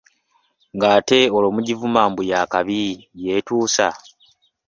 Ng’ate 0.75 1.19
olwo 1.35 1.49
mugivuma 1.55 2.01
mbu 2.11 2.21
yakabi 2.31 2.79
yeetuusa. 3.23 3.87